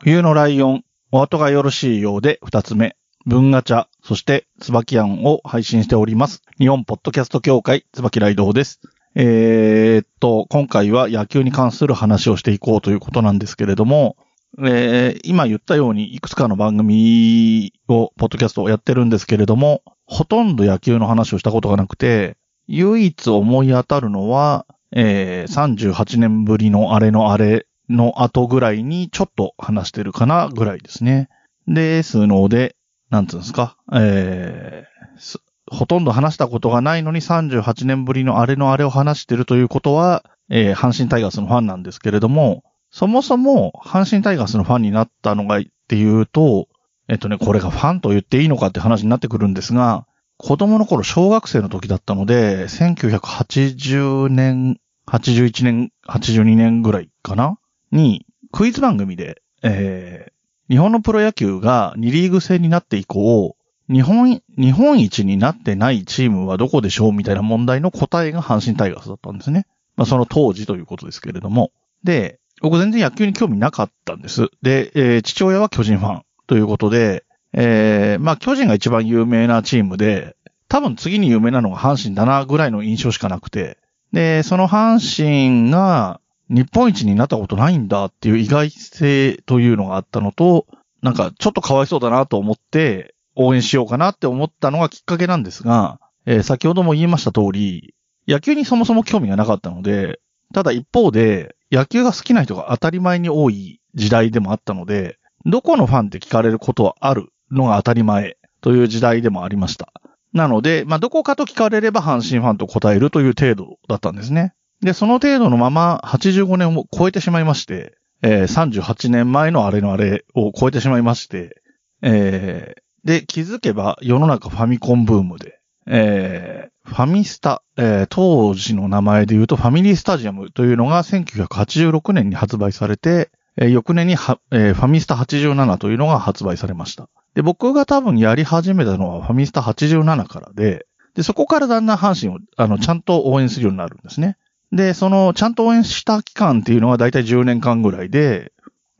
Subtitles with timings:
[0.00, 2.96] 冬のライオン、お後がよろしいようで二つ目、
[3.26, 6.42] 文ガチャ、そして椿庵を配信しております。
[6.56, 8.80] 日本ポッドキャスト協会、椿ライドウです。
[9.16, 14.16] えー、っと、今回は野球に関する話をしていこうということなんですけれども、
[14.58, 22.36] えー、今言ったようにいくつかの番組を、ポッドキャストをやってるんですけれども、ほとんど野球の話をしたことがなくて、
[22.68, 31.28] 唯一思い当たるのは、えー、38年ぶりのあれのあれの後ぐらいにちょっと話してるかなぐらいですね。
[31.66, 32.76] ですので、
[33.10, 35.38] なんつうんですか、えー、
[35.70, 46.68] ほとんど話したことがないのに38年ぶりのあれのあれを話してるということは、えー、阪神タイガースのファンなんですけれども、そもそも阪神タイガースのファンになったのがっていうと、
[47.08, 57.58] えっとね、これがファンと言っていいのかって話になってくるんですが、子供の頃小学生の時だったので、1980年、81年、82年ぐらいかな
[57.92, 63.56] に、クイズ番組で、えー、日本のプロ野球が2リーグ制になって以降、
[63.90, 69.66] 日本、日本一になってないチームはどこでしょうみたいな問題の答えが阪神タイガースだったんですね。
[69.96, 71.72] まあその当時ということですけれども。
[72.04, 74.48] で、僕全然野球に興味なかったんです。
[74.62, 80.36] で、えー、父親は巨人ファンということで、えー、まあ巨人が一番有名なチームで、
[80.68, 83.78] 多分次に有名なのが阪神だなぐらいの印象しかなくて、
[84.12, 90.66] で、その阪神が日本一になったことないんだっていう意外性というのがあったのと、
[91.02, 97.94] なんかちょっとかわいそうだなと思って応援しようかなって思ったのがきっかけなんですが、えー、先ほども言いました通り、
[98.26, 100.20] 野球にそもそも興味がなかったので、
[100.52, 109.92] ただ一方で野球が好きな人が当たり前に多い時代でもあったので、どこのファンって聞かれることはあるのが当たり前という時代でもありました。
[110.32, 114.54] なので、まあ、どこかと聞かれれば阪神ファンと答えるという程度だったんですね。
[114.80, 121.62] で、その程度のまま85年を超えてしまいまして、えー、38年前のあれのあれを超えてしまいまして、
[122.02, 137.08] えー、で、気づけば世の中ファミコンブームで、えー、ファミスタ、えー、当時の名前で言うとファミリースタジアムというのが1986年に発売されて、えー、翌年には、えー、ファミスタ87というのが発売されました。
[137.34, 144.36] で、僕が多分やり始めたのはファミスタ87からで、で、そこからだんだん阪神を、あの、ちゃんと応援するようになるんですね。
[144.72, 148.52] で、その、ちゃんと応援した期間っていうのはだいたい10年間ぐらいで、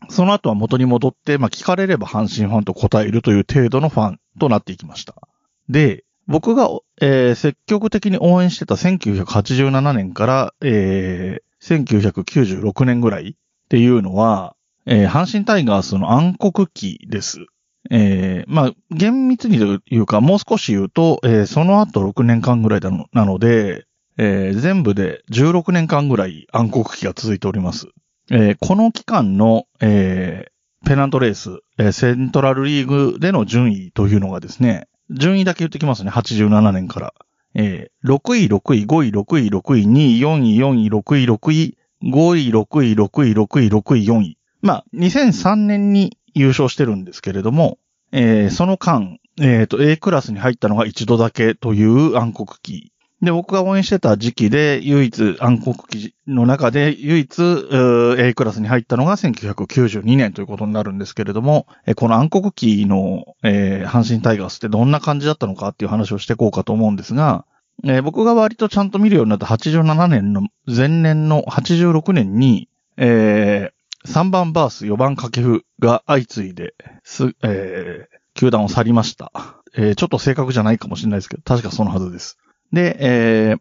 [0.08, 5.14] その後は元に戻って、まあ、聞かれれば阪神ファンと答えるという程度のファンとなっていきました。
[5.68, 6.68] で、僕が、
[7.00, 13.34] えー、積極的に応援してた1987年から、えー、1996年ぐらいっ
[13.68, 14.54] ていうのは、
[14.86, 17.46] えー、阪神タイガースの暗黒期です。
[17.90, 23.86] えー、まあ、厳密にというか、もう少し言うと、えー、その後6年間ぐらいなので、
[24.18, 27.86] えー、全部で16年間ぐらい暗黒期が続いております。
[28.30, 37.14] えー、この期間の、えー、ペナントレース、え、セントラルリーグでの順位というのがですね、順位だけ言ってきますね、87年から。
[37.54, 44.38] え、6位、6位、5位、6位、6位、2位、4位、4位、6位、6位、5位、6位、6位、6位、6位、4位。
[44.60, 47.78] まあ、2003年に優勝してるんですけれども、
[48.12, 57.42] え、その間、えっ、と、A クラスに入ったのが一度だけという暗黒期で、僕が応援してた時期で、唯一暗黒期の中で、唯一
[58.16, 67.44] A クラスに入ったのが1992年ということになるんですけれども、この暗黒期の、えー、阪神タイガースってどんな感じだったのかっていう話をしていこうかと思うんですが、
[67.82, 79.32] えー、僕が割とちゃんと見るようになった87年の前年の86年に、えー、3番バース4番掛布が相次いで、す、えー、球団を去りました。
[79.74, 82.38] えー、ちょっと正確じゃないかもしれないですけど、確かそのはずです。
[82.72, 83.58] で、えー、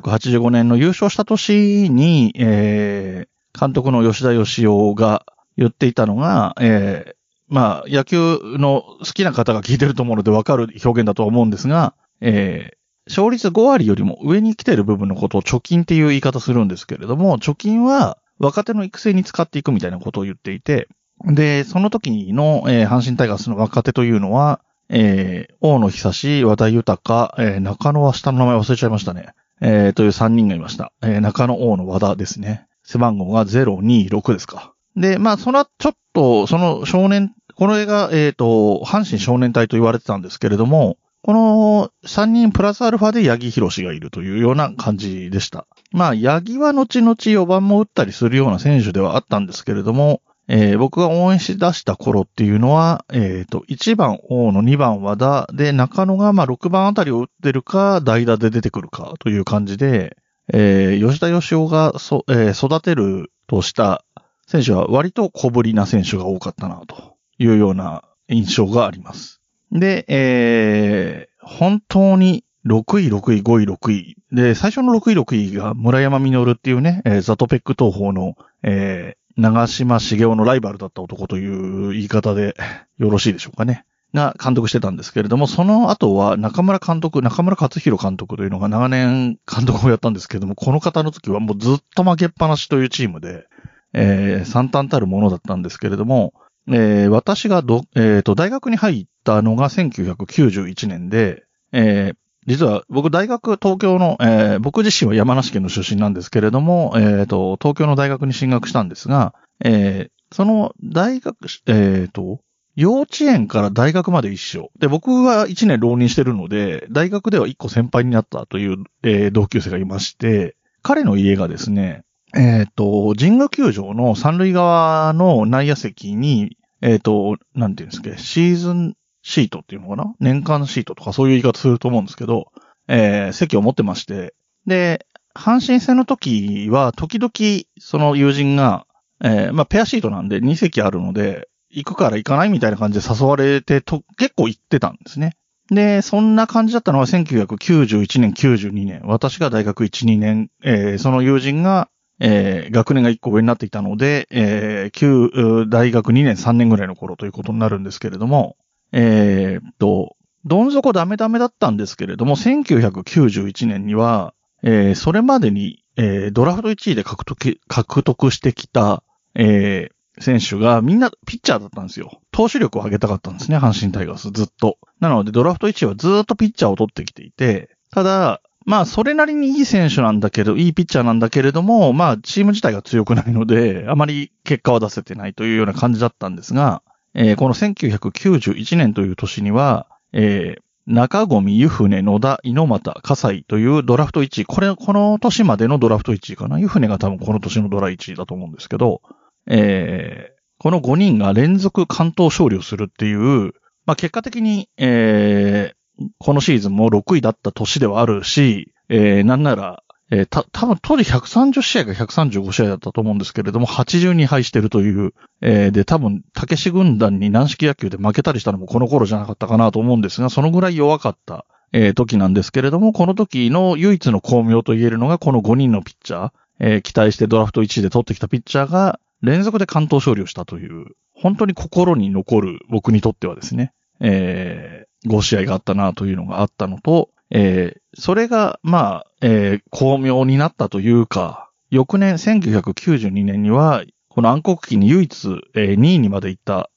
[0.00, 5.24] 1985年の優勝した年に、えー、監督の吉田義雄が
[5.56, 7.14] 言っていたのが、えー、
[7.48, 20.88] まあ、野球の好きな方が聞いてると思うのでわかる表現だとは思うんですが、えー、勝率5割よりも上に来てる部分のことを貯金っていう言い方するんですけれども、貯金は若手の育成に使っていくみたいなことを言っていて、
[21.24, 29.34] で、その時の、えー、阪神タイガースの若手というのは、えー、大野久志、和田豊、えー、中野は下の名前忘れちゃいましたね。
[29.60, 30.92] えー、という3人がいました。
[31.02, 32.66] えー、中野、大野、和田ですね。
[32.84, 34.74] 背番号が026ですか。
[34.96, 45.66] で、まあ、その、ちょっと、その少年、この映画、えっ、ー、と、阪神少年隊と言われてたんですけれども、この3人プラスアルファで八木博士がいるというような感じでした。
[45.92, 60.16] まあ、八木は後々4番も打ったりするような選手ではあったんですけれども、えー、僕が応援し出した頃っていうのは、えっ、ー、と、1番大野、2番和田で、中野がまあ6番あたりを打ってるか、代打で出てくるかという感じで、
[60.52, 64.04] えー、吉田義雄がそ、えー、育てるとした
[64.46, 69.40] 選手は割と小ぶりな選手が多かったな、というような印象があります。
[69.70, 74.16] で、えー、本当に6位、6位、5位、6位。
[74.30, 82.54] で、最初の6位、6位が村山実っていうね、えー、ザトペック東方の、えー、長島茂雄のライバルだった男という言い方で
[82.98, 83.84] よろしいでしょうかね。
[84.14, 93.46] が監督してたんですけれども、その後は中村監督、中村克弘監督というのが長年監督をやったんですけれども、この方の時はもうずっと負けっぱなしというチームで、
[93.94, 96.34] えー、惨憺たるものだったんですけれども、
[96.68, 102.16] えー、私がど、えー、と、大学に入ったのが1991年で、えー、
[102.46, 109.34] 実は僕大学、東京の、えー、僕自身は山梨県の出身なんですけれども、えっ、ー、と、東京の大学に進学したんですが、
[109.64, 111.36] えー、その大学、
[111.66, 112.40] えっ、ー、と、
[112.74, 114.70] 幼稚園から大学まで一緒。
[114.78, 122.02] で、僕は1年浪人してるので、大学では1個先輩になったという、えー、同級生がいまして、彼の家がですね、
[122.34, 130.14] えっ、ー、と、神宮球場の三塁側の内野席に、えっ、ー、と、なんていうんですか、シーズンシートっていうのかな？
[130.20, 132.52] 年間シートとかそういう言い方すると思うんですけど、
[132.88, 134.34] えー、席を持ってまして、
[134.66, 137.32] で、阪神戦の時は、時々、
[137.78, 138.86] その友人が、
[139.24, 145.36] えー、まあ、ペアシートなんで2席あるので、行くから行かないみたいな感じで誘われてと、結構行ってたんですね。
[145.70, 149.00] で、そんな感じだったのは1991年、92年。
[149.04, 151.88] 私が大学1、2年、えー、その友人が、
[152.20, 158.56] えー、学年が1個上になっていたので、えー、旧、大学2年、3年ぐらいの頃ということになるんですけれども、
[158.92, 169.02] えー、っと、どん底ダメダメだったんですけれども、1991年には、えー、それまでに、えー、ドラフト1位で獲得、獲得してきた、
[169.34, 172.20] えー、選手がみんなピッチャーだったんですよ。
[172.32, 174.78] 投手力を上げたかったんですね、阪神タイガース、ずっと。
[175.00, 186.82] なので、ドラフト1位はずっとピッチャーを取ってきていて、ただ、まあ、それなりにいい選手なんだけど、いいピッチャーなんだけれども、まあ、チーム自体が強くないので、あまり結果は出せてないというような感じだったんですが、
[187.14, 194.44] えー、この1991年という年には、えー、中込、湯船、野田、猪俣、葛西というドラフト1位。
[194.44, 196.58] これ、この年までのドラフト1位かな。
[196.58, 199.00] 湯船が多分この年のドラ1位だと思うんですけど、
[199.46, 203.52] えー、この5人が連続関東勝利をするっていう、
[203.86, 209.82] まあ、結果的に、えー、このシーズンも6位だった年ではあるし、えー、なんなら、
[210.12, 226.30] えー、た、多分当時130試合が135試合だったと思うんですけれども、82敗してるという、えー、で、多分、竹志軍団に軟式野球で負けたりしたのもこの頃じゃなかったかなと思うんですが、そのぐらい弱かった、えー、時なんですけれども、この時の唯一の巧妙と言えるのが、この5人のピッチャー、
[226.60, 246.68] えー、期待してドラフト1位で取ってきたピッチャーが、連続で関東勝利をしたという、本当に心に残る僕にとってはですね、えー、5試合があったなというのがあったのと、えー、それが、まあ、えー、巧妙になったというか、翌年1992年には、この暗黒期に唯一、えー、2位にまで行った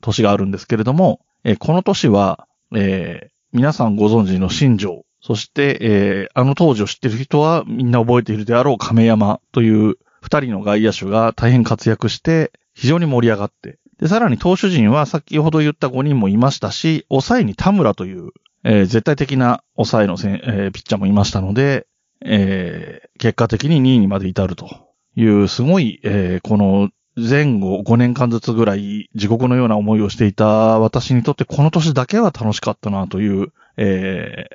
[0.00, 18.32] 年があるんですけれども、えー、この年は、えー、皆さんご存知の新庄、そして、え、あの当時を知ってる人はみんな覚えているであろう亀山という二人の外野手が大変活躍して、非常に盛り上がって、で、さらに投手陣は先ほど言った5人もいましたし、抑えに田村という、
[18.64, 21.86] えー、絶対的な抑えのせ、えー、ピッチャーもいましたので、
[22.24, 24.68] えー、結果的に2位にまで至ると
[25.16, 30.46] いう、すごい、えー、この前後5年間ずつぐらい地獄のような思いをしていた
[30.80, 34.46] 私にとってこの年だけは楽しかったなという、え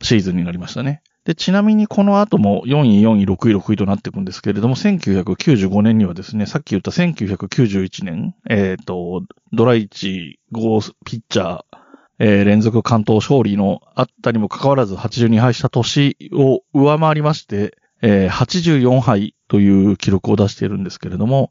[0.00, 1.02] ー、シーズンになりましたね。
[1.24, 11.60] で、ちなみにこの後も4位、4位、6位、6位となっていくんですけれども、1995年にはですね、さっき言った1991年、えっ、ー、と、ドラ1、5ピッチャー、
[12.18, 21.50] えー、連続関東勝利のあったにもかかわらず82敗した年を上回りまして、えー、84敗という記録を出しているんですけれども、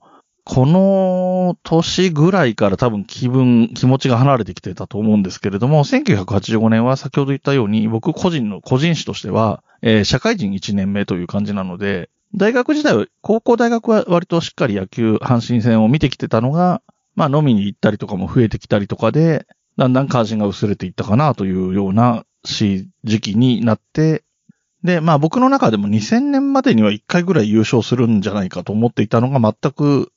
[0.50, 16.82] この年ぐらいから多分気分、気持ちが離れてきてたと思うんですけれども、1985年は先ほど言ったように、僕個人の、個人誌としては、えー、社会人1年目という感じなので、大学時代は、高校大学は割としっかり野球、阪神戦を見てきてたのが、
[17.16, 22.89] まあ飲みに行ったりとかも増えてきたりとかで、だんだん関心が薄れていったかなというような時
[23.22, 24.24] 期になって、
[24.84, 30.12] で、まあ僕の中でも2000年までには1回ぐらい優勝するんじゃないかと思っていたのが全く、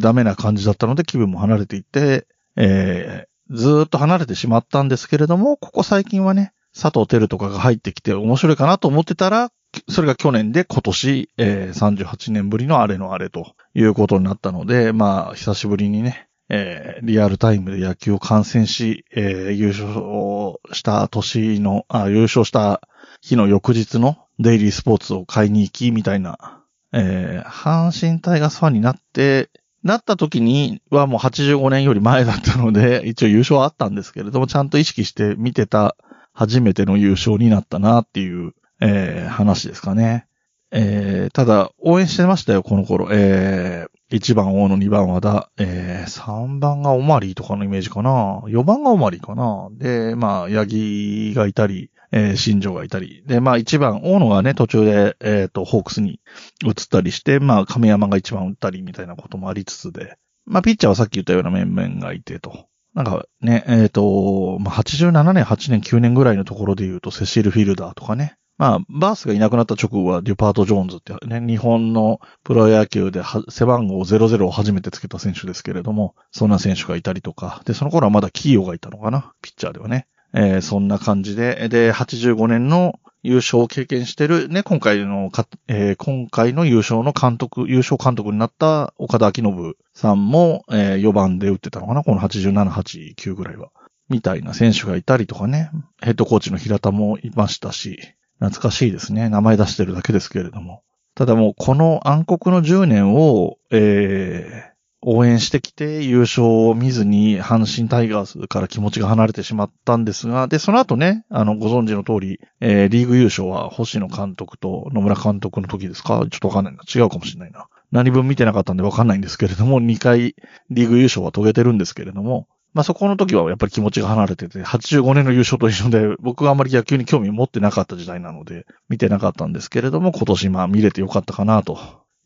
[0.00, 9.50] ダメな感じだったので気分も離れていて、えー、ずっと離れてしまったんですけれども、ここ最近はね、佐藤輝とかが入ってきて面白いかなと思ってたら、
[9.88, 22.82] それが去年で今年、えー、38年ぶりのあれのあれということになったので、まあ、久しぶりにね、えー、リアルタイムで野球を観戦し、えー、優勝した年のあ、優勝した
[23.22, 29.48] 日の翌日のデイリースポーツを買いに行き、みたいな、えー、阪神タイガースファンになって、
[29.82, 35.96] なった時にはもう85年より前だったので、 一応優勝はあったんですけれども、ちゃんと意識して見てた
[36.34, 40.26] 初めての優勝になったなっていう、えー、話ですかね。
[40.70, 43.08] えー、ただ、応援してましたよ、この頃。
[43.10, 48.42] えー、1番大野、2番和田、えー、3番がオマリーとかのイメージかな。
[48.44, 49.70] 4番がオマリーかな。
[49.72, 53.22] で、まあ、ヤギがいたり、えー、新庄がいたり。
[53.26, 56.20] で、まあ1番、大野がね、途中で、えっ、ー、と、ホークスに
[56.62, 62.66] 移ったりして、まあ亀山が一番打ったりみたいなこともありつつで、まあピッチャーはさっき言ったような面々がいてと。
[62.92, 68.36] なんかね、えっ、ー、と、まあ87年、8年、9年ぐらいのところで言うと、セシル・フィルダーとかね。
[68.58, 80.06] まあ、バースがいなくなった直後はデュパート・ジョーンズってね、日本のプロ野球で背番号00を初めてつけた選手ですけれども、そんな選手がいたりとか、で、その頃はまだキーヨがいたのかな、ピッチャーではね。
[80.34, 92.02] えー、そんな感じで、で、85年の優勝を経験してる、ね、今回のか、えー、今回の優勝の監督、優勝監督になった岡田明信さんも、えー、4番で打ってたのかな？
[92.02, 93.68] この87、8、9ぐらいは。
[94.08, 95.70] みたいな選手がいたりとかね、
[96.02, 99.28] ヘッドコーチの平田もいましたし、懐かしいですね。
[99.28, 100.82] 名前出してるだけですけれども。
[101.14, 104.72] ただもうこの暗黒の10年を、えー、
[105.02, 116.24] 応援してきて優勝を見ずに阪神タイガースから気持ちが離れてしまったんですが、で、その後ね、あの、ご存知の通り、えー、リーグ優勝は星野監督と野村監督の時ですか？
[116.28, 116.80] ちょっとわかんないな。
[116.92, 117.68] 違うかもしれないな。
[117.92, 120.34] 何分見てなかったんでわかんないんですけれども、2回
[120.70, 131.78] リーグ優勝は遂げてるんですけれども、まあ、そこの時はやっぱり気持ちが離れてて、85年の優勝と一緒で、僕はあまり野球に興味を持ってなかった時代なので、見てなかったんですけれども、今年まあ見れてよかったかなと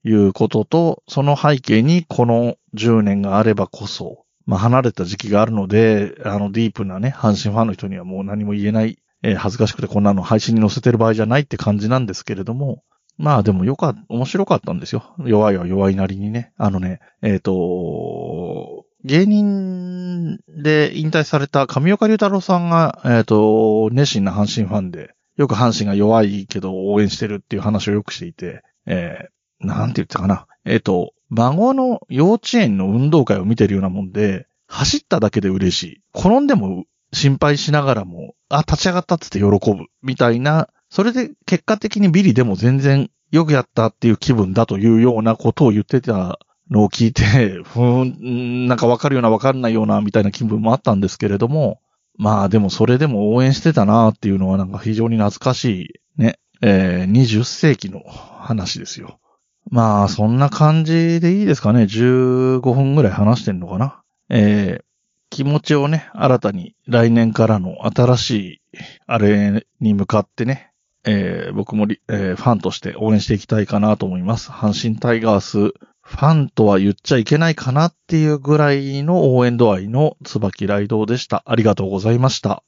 [0.05, 12.85] いうことと、その背景にこの10年があればこそ、まあ離れた時期があるので、あのディープなね、阪神ファンの人にはもう何も言えない、えー、恥ずかしくてこんなの配信に載せてる場合じゃないって感じなんですけれども、
[13.19, 15.15] まあでもよか、面白かったんですよ。
[15.25, 16.53] 弱いは弱いなりにね。
[16.59, 18.76] あのね、えっ、ー、と、
[19.07, 29.29] 芸人で引退された上岡龍太郎さんが、えっ、ー、と、熱心な阪神ファンで、よく阪神が弱いけど応援してるっていう話をよくしていて、え
[29.61, 30.47] なんて言ったかな。
[30.65, 36.01] えっ、ー、と、孫の幼稚園の運動会を見てるようなもんで、走っただけで嬉しい。
[36.13, 39.87] 転んでも心配しながらも、あ、立ち上がったっつって喜ぶ。
[40.03, 51.81] みたいな、それで結果的にビリでも全然よくやったっていう気分だというようなことを言ってたのを聞いて、 ふん、なんかわかるようなわかんないようなみたいな気分もあったんですけれども、
[52.19, 55.65] まあでもそれでも応援してたなっていうのはなんか非常に懐かし
[56.19, 59.19] いね、えー、20世紀の話ですよ。
[59.71, 61.83] まあ、そんな感じでいいですかね。
[61.83, 64.01] 15分ぐらい話してんのかな。
[64.29, 64.85] えー、
[65.31, 68.61] 気持ちをね、新たに来年からの新しい、
[69.07, 70.71] あれに向かってね、
[71.05, 74.51] えー、僕も、えー、ファンとして応援していきたいかなと思います。
[74.51, 75.75] 阪神タイガース、
[76.07, 81.43] ファンとは言っちゃいけないかなっていうぐらいの応援度合いの椿雷道でした。
[81.45, 82.63] ありがとうございました。